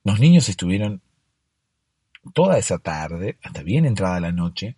[0.05, 1.03] Los niños estuvieron
[2.35, 4.77] toda esa tarde, hasta bien entrada la noche,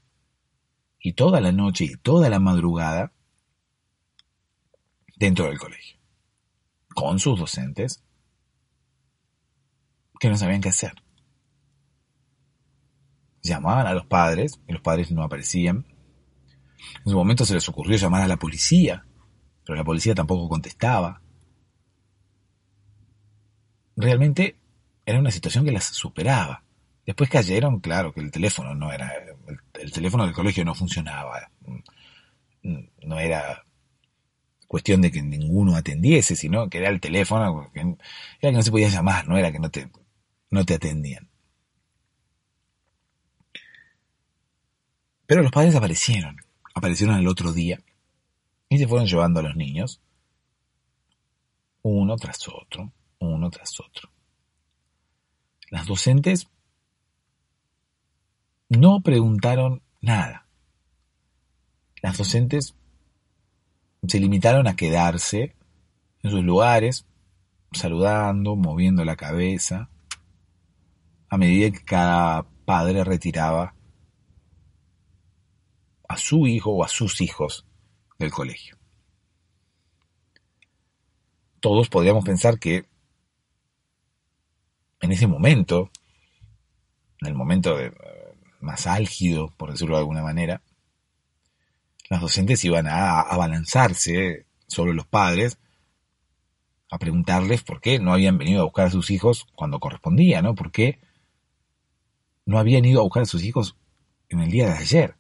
[1.00, 3.12] y toda la noche y toda la madrugada
[5.16, 5.98] dentro del colegio,
[6.94, 8.04] con sus docentes,
[10.20, 10.94] que no sabían qué hacer.
[13.42, 15.88] Llamaban a los padres, y los padres no aparecían.
[17.04, 19.08] En su momento se les ocurrió llamar a la policía,
[19.68, 21.20] pero la policía tampoco contestaba.
[23.96, 24.57] Realmente
[25.04, 26.64] era una situación que las superaba.
[27.04, 29.12] Después cayeron, claro, que el teléfono no era,
[29.74, 31.50] el, teléfono del colegio no funcionaba.
[32.62, 33.66] No era
[34.66, 37.94] cuestión de que ninguno atendiese, sino que era el teléfono, era
[38.40, 39.90] que no se podía llamar, no era que no te,
[40.48, 41.28] no te atendían.
[45.26, 46.38] Pero los padres aparecieron,
[46.74, 47.78] aparecieron el otro día
[48.68, 50.00] y se fueron llevando a los niños,
[51.83, 54.11] uno tras otro, uno tras otro.
[55.70, 56.48] Las docentes
[58.68, 60.46] no preguntaron nada.
[62.02, 62.74] Las docentes
[64.07, 65.57] se limitaron a quedarse
[66.22, 67.07] en sus lugares,
[67.72, 69.90] saludando, moviendo la cabeza,
[71.28, 73.74] a medida que cada padre retiraba
[76.09, 77.67] a su hijo o a sus hijos
[78.18, 78.76] del colegio.
[81.61, 82.85] Todos podríamos pensar que
[85.00, 85.90] en ese momento,
[87.20, 87.92] en el momento eh,
[88.61, 90.62] más álgido, por decirlo de alguna manera,
[92.11, 95.59] las docentes iban a abalanzarse sobre los padres
[96.90, 100.54] a preguntarles por qué no habían venido a buscar a sus hijos cuando correspondía, ¿no?
[100.54, 100.98] ¿Por qué
[102.46, 103.76] no habían ido a buscar a sus hijos
[104.31, 105.16] en el día de ayer?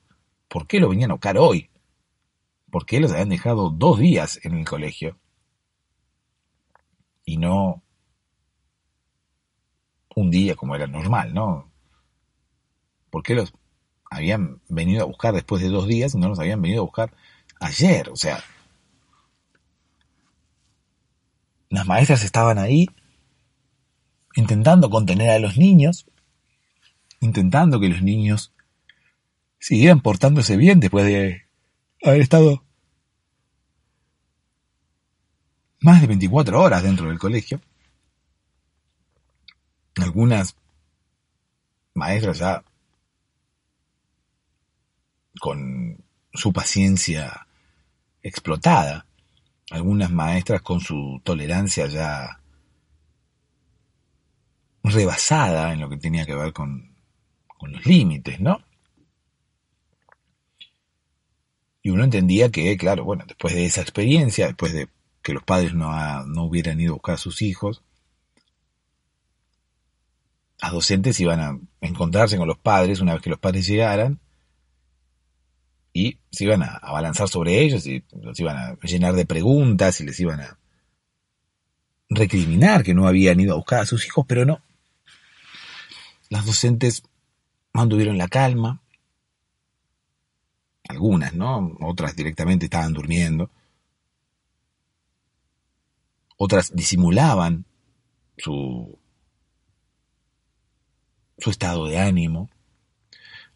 [0.48, 1.70] ¿Por qué lo venían a buscar hoy?
[2.70, 5.18] Porque los habían dejado dos días en el colegio
[7.24, 7.82] y no
[10.14, 11.70] un día como era normal, ¿no?
[13.10, 13.52] ¿Por qué los
[14.10, 17.14] habían venido a buscar después de dos días y no los habían venido a buscar
[17.60, 18.08] ayer?
[18.10, 18.42] O sea,
[21.70, 22.88] las maestras estaban ahí
[24.34, 26.06] intentando contener a los niños,
[27.20, 28.52] intentando que los niños
[29.58, 31.47] siguieran portándose bien después de
[32.02, 32.64] haber estado
[35.80, 37.60] más de 24 horas dentro del colegio.
[39.96, 40.56] Algunas
[41.94, 42.62] maestras ya
[45.40, 47.46] con su paciencia
[48.22, 49.06] explotada,
[49.70, 52.40] algunas maestras con su tolerancia ya
[54.82, 56.96] rebasada en lo que tenía que ver con,
[57.46, 58.67] con los límites, ¿no?
[61.88, 64.90] Y uno entendía que, claro, bueno, después de esa experiencia, después de
[65.22, 65.90] que los padres no,
[66.26, 67.80] no hubieran ido a buscar a sus hijos,
[70.60, 74.20] las docentes iban a encontrarse con los padres una vez que los padres llegaran
[75.94, 80.04] y se iban a abalanzar sobre ellos y los iban a llenar de preguntas y
[80.04, 80.58] les iban a
[82.10, 84.60] recriminar que no habían ido a buscar a sus hijos, pero no.
[86.28, 87.02] Las docentes
[87.72, 88.82] mantuvieron la calma,
[90.88, 91.76] algunas, ¿no?
[91.80, 93.50] Otras directamente estaban durmiendo.
[96.36, 97.66] Otras disimulaban
[98.36, 98.98] su,
[101.36, 102.48] su estado de ánimo.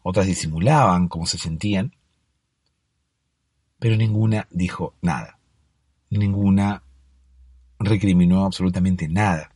[0.03, 1.95] Otras disimulaban cómo se sentían.
[3.79, 5.39] Pero ninguna dijo nada.
[6.09, 6.83] Ninguna
[7.79, 9.51] recriminó absolutamente nada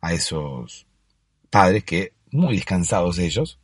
[0.00, 0.86] a esos
[1.50, 3.58] padres que, muy descansados ellos,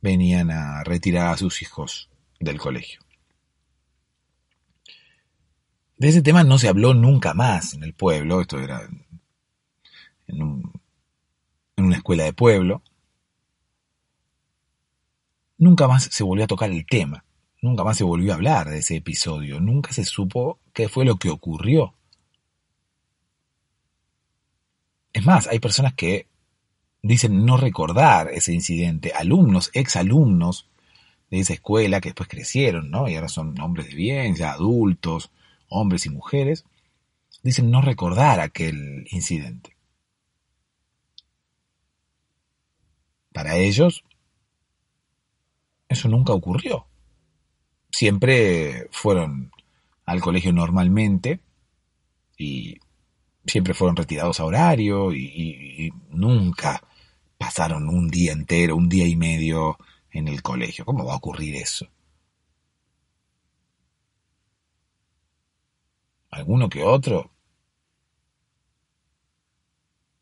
[0.00, 2.08] venían a retirar a sus hijos
[2.40, 3.00] del colegio.
[5.98, 8.88] De ese tema no se habló nunca más en el pueblo, esto era
[10.28, 10.72] en,
[11.76, 12.82] una escuela de pueblo.
[15.56, 17.24] Nunca más se volvió a tocar el tema,
[17.60, 21.16] nunca más se volvió a hablar de ese episodio, nunca se supo qué fue lo
[21.16, 21.94] que ocurrió.
[25.12, 26.27] Es más, hay personas que
[27.02, 29.12] dicen no recordar ese incidente.
[29.14, 30.68] Alumnos, exalumnos
[31.30, 33.08] de esa escuela que después crecieron, ¿no?
[33.08, 35.30] Y ahora son hombres de bien, ya adultos,
[35.68, 36.64] hombres y mujeres,
[37.42, 39.76] dicen no recordar aquel incidente.
[43.32, 44.04] Para ellos,
[45.88, 46.86] eso nunca ocurrió.
[47.90, 49.52] Siempre fueron
[50.04, 51.40] al colegio normalmente
[52.36, 52.78] y
[53.46, 56.82] siempre fueron retirados a horario y, y nunca
[57.38, 59.78] pasaron un día entero, un día y medio
[60.10, 60.84] en el colegio.
[60.84, 61.88] ¿Cómo va a ocurrir eso?
[66.30, 67.30] Alguno que otro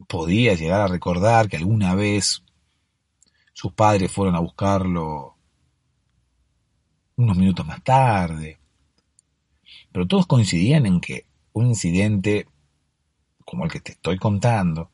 [0.07, 2.45] podía llegar a recordar que alguna vez
[3.53, 5.37] sus padres fueron a buscarlo
[7.17, 8.61] unos minutos más tarde.
[9.91, 12.47] Pero todos coincidían en que un incidente
[13.45, 14.91] como el que te estoy contando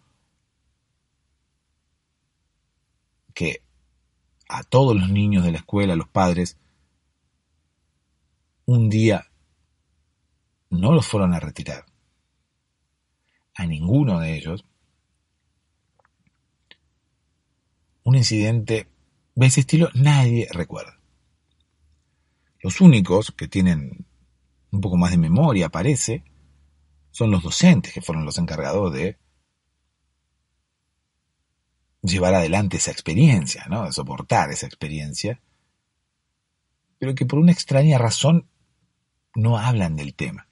[3.32, 3.62] que
[4.48, 6.58] a todos los niños de la escuela, los padres,
[8.66, 9.30] un día
[10.70, 11.84] no los fueron a retirar.
[13.54, 14.64] A ninguno de ellos.
[18.04, 18.88] Un incidente
[19.34, 20.98] de ese estilo nadie recuerda.
[22.60, 24.06] Los únicos que tienen
[24.70, 26.24] un poco más de memoria, parece,
[27.10, 29.18] son los docentes que fueron los encargados de
[32.02, 33.84] llevar adelante esa experiencia, ¿no?
[33.84, 35.40] De soportar esa experiencia,
[36.98, 38.48] pero que por una extraña razón
[39.34, 40.48] no hablan del tema.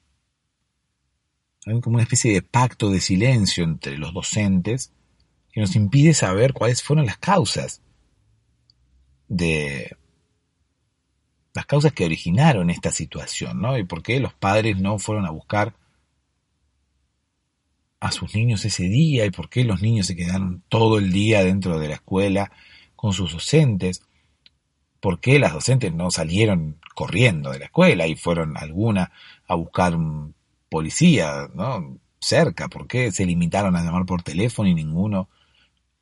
[1.67, 4.93] Hay como una especie de pacto de silencio entre los docentes
[5.53, 7.83] que nos impide saber cuáles fueron las causas
[9.29, 9.97] de
[11.53, 13.77] las causas que originaron esta situación, ¿no?
[13.77, 15.75] Y por qué los padres no fueron a buscar
[18.01, 21.45] a sus niños ese día y por qué los niños se quedaron todo el día
[21.45, 22.51] dentro de la escuela
[22.97, 24.03] con sus docentes,
[25.01, 29.13] por qué las docentes no salieron corriendo de la escuela y fueron alguna
[29.47, 29.97] a buscar
[30.71, 31.99] policía ¿no?
[32.19, 35.29] cerca, por qué se limitaron a llamar por teléfono y ninguno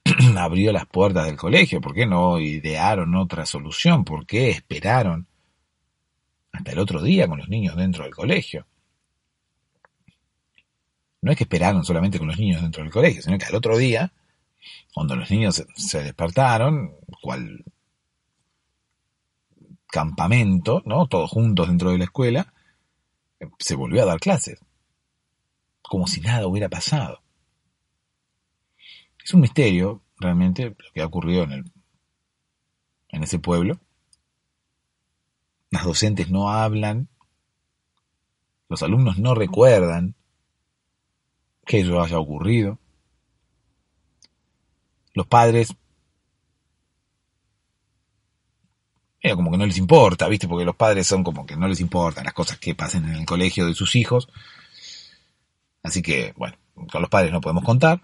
[0.39, 5.27] abrió las puertas del colegio, por qué no idearon otra solución, por qué esperaron
[6.53, 8.67] hasta el otro día con los niños dentro del colegio
[11.21, 13.77] no es que esperaron solamente con los niños dentro del colegio, sino que al otro
[13.77, 14.13] día,
[14.95, 17.65] cuando los niños se, despertaron, cual
[19.87, 21.07] campamento, ¿no?
[21.07, 22.53] Todos juntos dentro de la escuela,
[23.59, 24.61] se volvió a dar clases,
[25.83, 27.23] como si nada hubiera pasado.
[29.25, 31.73] Es un misterio, realmente, lo que ha ocurrido en, el,
[33.09, 33.81] en ese pueblo.
[35.71, 37.09] Las docentes no hablan,
[38.69, 40.15] los alumnos no recuerdan
[41.69, 42.79] que eso haya ocurrido.
[45.13, 45.77] Los padres
[49.21, 50.49] eh, como que no les importa, ¿viste?
[50.49, 53.27] Porque los padres son como que no les importan las cosas que pasen en el
[53.27, 54.29] colegio de sus hijos.
[55.83, 56.57] Así que, bueno,
[56.91, 58.01] con los padres no podemos contar.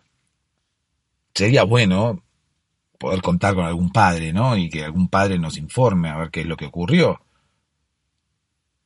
[1.34, 2.22] Sería bueno
[2.98, 4.56] poder contar con algún padre, ¿no?
[4.56, 7.22] Y que algún padre nos informe a ver qué es lo que ocurrió.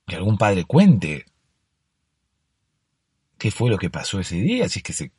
[0.06, 1.26] Que algún padre cuente
[3.38, 5.12] qué fue lo que pasó ese día, si es que se,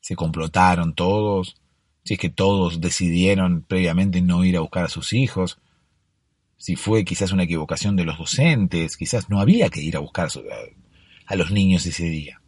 [0.00, 1.56] se complotaron todos,
[2.04, 5.58] si es que todos decidieron previamente no ir a buscar a sus hijos,
[6.56, 10.28] si fue quizás una equivocación de los docentes, quizás no había que ir a buscar
[11.26, 12.40] a, los niños ese día.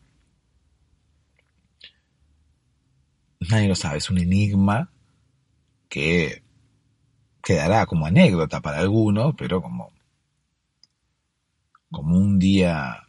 [3.40, 4.90] Nadie lo sabe, es un enigma
[5.88, 6.42] que
[7.42, 9.92] quedará como anécdota para algunos, pero como,
[11.90, 13.08] como un día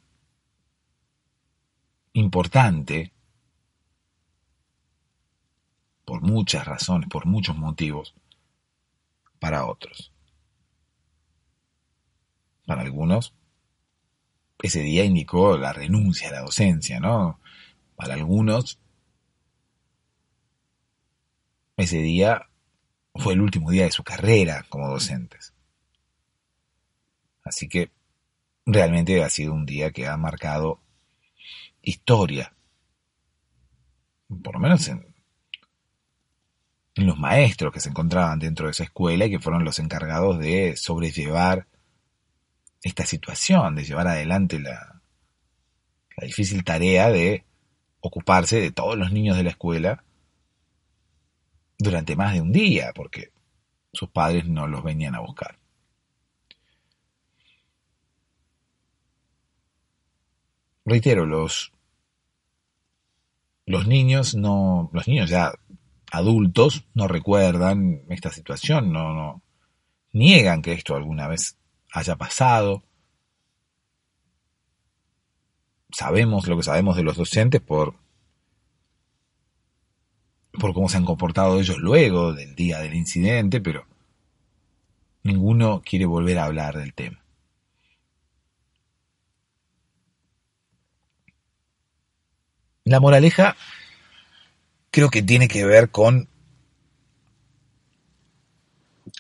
[2.13, 3.11] importante
[6.05, 8.13] por muchas razones, por muchos motivos,
[9.39, 10.11] para otros.
[12.65, 13.33] Para algunos,
[14.61, 17.39] ese día indicó la renuncia a la docencia, ¿no?
[17.95, 18.79] Para algunos,
[21.77, 22.47] ese día
[23.15, 25.53] fue el último día de su carrera como docentes.
[27.43, 27.91] Así que
[28.65, 30.82] realmente ha sido un día que ha marcado
[31.83, 32.55] historia.
[34.43, 35.05] Por lo menos en,
[36.95, 40.75] los maestros que se encontraban dentro de esa escuela y que fueron los encargados de
[40.77, 41.67] sobrellevar
[42.81, 45.01] esta situación, de llevar adelante la,
[46.17, 47.45] la difícil tarea de
[47.99, 50.03] ocuparse de todos los niños de la escuela
[51.79, 53.31] durante más de un día, porque
[53.91, 55.59] sus padres no los venían a buscar.
[60.85, 61.71] Reitero, los
[63.65, 65.53] los niños no, los niños ya
[66.11, 69.41] adultos no recuerdan esta situación, no, no
[70.11, 71.57] niegan que esto alguna vez
[71.91, 72.83] haya pasado.
[75.91, 77.95] Sabemos lo que sabemos de los docentes por
[80.51, 83.87] por cómo se han comportado ellos luego del día del incidente, pero
[85.23, 87.22] ninguno quiere volver a hablar del tema.
[92.85, 93.55] La moraleja
[94.91, 96.27] creo que tiene que ver con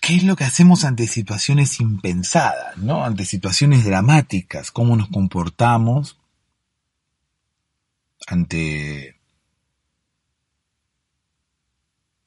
[0.01, 3.03] qué es lo que hacemos ante situaciones impensadas, ¿no?
[3.05, 6.19] Ante situaciones dramáticas, cómo nos comportamos
[8.27, 9.19] ante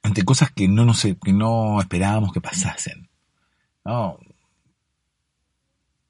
[0.03, 3.09] ante cosas que no nos, que no esperábamos que pasasen.
[3.85, 4.19] ¿no?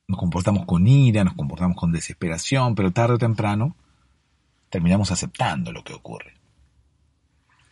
[0.06, 3.74] Nos comportamos con ira, nos comportamos con desesperación, pero tarde o temprano
[4.70, 6.34] terminamos aceptando lo que ocurre.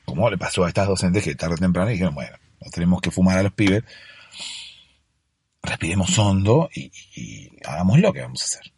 [0.04, 3.10] Como le pasó a estas docentes que tarde o temprano dijeron, bueno, nos tenemos que
[3.10, 3.82] fumar a los pibes,
[5.62, 8.74] respiremos hondo y, y hagamos lo que vamos a hacer.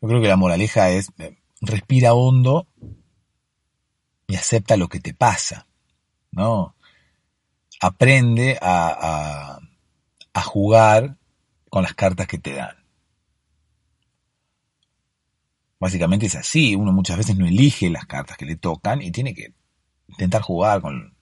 [0.00, 2.68] Yo creo que la moraleja es, eh, respira hondo
[4.26, 5.66] y acepta lo que te pasa,
[6.30, 6.76] ¿no?
[7.80, 9.60] Aprende a,
[10.44, 11.16] jugar
[11.70, 12.76] con las cartas que te dan.
[15.86, 19.32] Básicamente es así, uno muchas veces no elige las cartas que le tocan y tiene
[19.34, 19.54] que
[20.08, 21.16] intentar jugar con,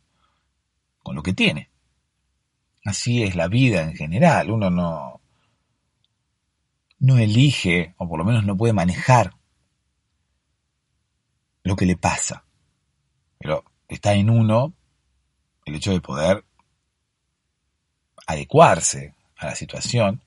[1.03, 1.69] con lo que tiene.
[2.83, 5.21] Así es la vida en general, uno no,
[6.99, 9.35] no elige, o por lo menos no puede manejar
[11.63, 12.47] lo que le pasa.
[13.37, 14.73] Pero está en uno
[15.67, 16.43] el hecho de poder
[18.27, 20.23] adecuarse a la situación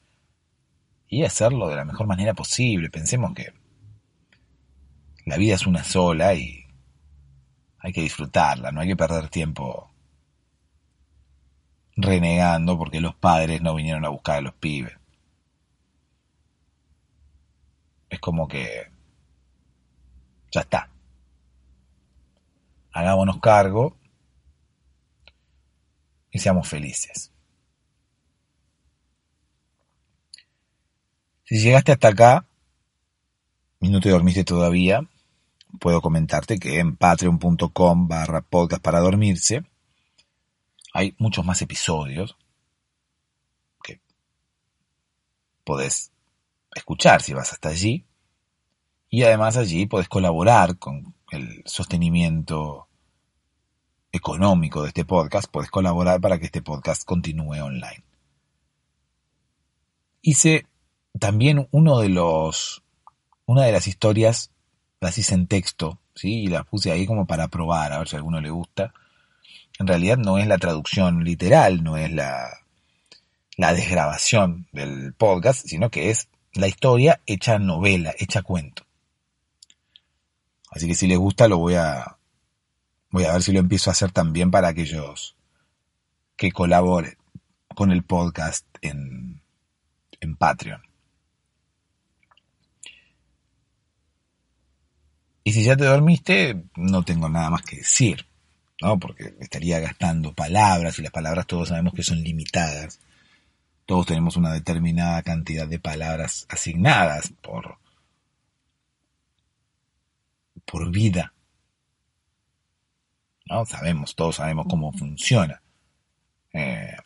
[1.08, 2.92] y hacerlo de la mejor manera posible.
[2.92, 3.52] Pensemos que
[5.28, 6.66] la vida es una sola y
[7.80, 9.92] hay que disfrutarla, no hay que perder tiempo
[11.98, 14.94] renegando porque los padres no vinieron a buscar a los pibes.
[18.10, 18.90] Es como que
[20.50, 20.90] ya está.
[22.94, 23.98] Hagámonos cargo
[26.32, 27.34] y seamos felices.
[31.44, 32.46] Si llegaste hasta acá
[33.82, 35.06] y no te dormiste todavía,
[35.80, 39.64] puedo comentarte que en patreon.com barra podcast para dormirse
[40.94, 42.36] hay muchos más episodios
[43.84, 44.02] que
[45.64, 46.12] podés
[46.74, 48.06] escuchar si vas hasta allí.
[49.10, 52.88] Y además allí podés colaborar con el sostenimiento
[54.12, 58.04] económico de este podcast, podés colaborar para que este podcast continúe online.
[60.22, 60.66] Hice
[61.20, 62.84] también uno de los,
[63.46, 64.52] una de las historias
[65.00, 66.44] las hice en texto, ¿sí?
[66.44, 68.94] Y las puse ahí como para probar, a ver si a alguno le gusta.
[69.80, 72.50] En realidad no es la traducción literal, no es la,
[73.58, 78.84] la desgrabación del podcast, sino que es la historia hecha novela, hecha cuento.
[80.72, 82.18] Así que si les gusta lo voy a
[83.10, 85.36] voy a ver si lo empiezo a hacer también para aquellos
[86.36, 87.18] que colaboren
[87.74, 89.42] con el podcast en,
[90.20, 90.87] en Patreon.
[95.48, 98.28] Y si ya te dormiste, no tengo nada más que decir,
[98.82, 99.00] ¿no?
[99.00, 103.00] Porque estaría gastando palabras y las palabras todos sabemos que son limitadas.
[103.86, 107.78] Todos tenemos una determinada cantidad de palabras asignadas por,
[110.66, 111.32] por vida.
[113.46, 113.66] ¿No?
[113.66, 115.62] Sabemos, todos sabemos cómo funciona.
[116.52, 116.98] Eh,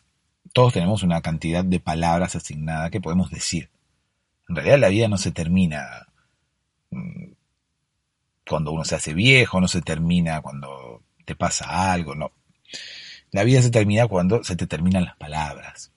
[0.52, 3.70] todos tenemos una cantidad de palabras asignadas que podemos decir.
[4.48, 6.08] En realidad la vida no se termina
[6.90, 7.31] mm,
[8.52, 12.32] cuando uno se hace viejo, no se termina cuando te pasa algo, no.
[13.32, 15.92] La vida se termina cuando se te terminan las palabras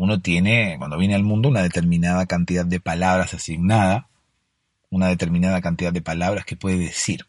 [0.00, 4.08] uno tiene, cuando viene al mundo, una determinada cantidad de palabras asignada,
[4.88, 7.26] una determinada cantidad de palabras que puede decir.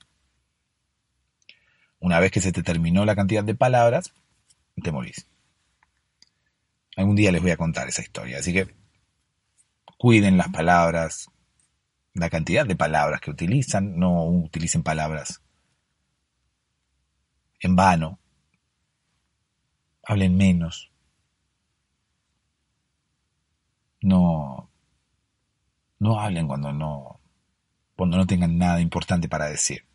[2.00, 4.14] Una vez que se te terminó la cantidad de palabras,
[4.82, 5.28] te morís.
[6.96, 8.74] Algún día les voy a contar esa historia, así que
[9.98, 11.30] cuiden las palabras,
[12.14, 15.42] la cantidad de palabras que utilizan, no utilicen palabras
[17.62, 18.20] en vano,
[20.04, 20.92] hablen menos,
[24.02, 24.70] no,
[26.00, 27.22] no hablen cuando no,
[27.96, 29.86] cuando no tengan nada importante para decir.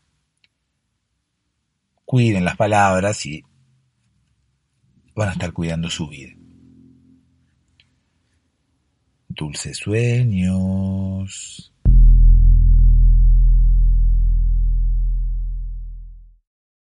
[2.05, 3.45] Cuiden las palabras y
[5.17, 6.35] van a estar cuidando su vida.
[9.29, 11.75] Dulces sueños.